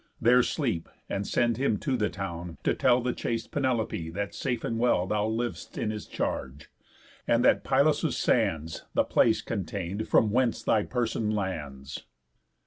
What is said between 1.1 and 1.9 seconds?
send him